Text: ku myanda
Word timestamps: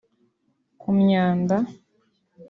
ku 0.79 0.87
myanda 0.99 1.57